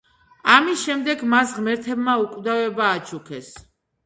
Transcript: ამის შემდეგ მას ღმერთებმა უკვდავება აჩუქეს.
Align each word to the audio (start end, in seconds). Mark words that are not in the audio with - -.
ამის 0.53 0.85
შემდეგ 0.87 1.21
მას 1.33 1.53
ღმერთებმა 1.57 2.17
უკვდავება 2.23 2.89
აჩუქეს. 2.97 3.53